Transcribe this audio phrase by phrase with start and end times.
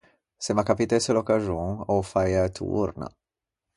[0.43, 3.07] Se m’accapitesse l’occaxon, ô faiæ torna.